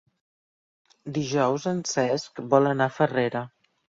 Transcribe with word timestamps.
Dijous 1.17 1.67
en 1.73 1.83
Cesc 1.91 2.43
vol 2.53 2.71
anar 2.73 2.87
a 2.89 2.95
Farrera. 2.97 3.45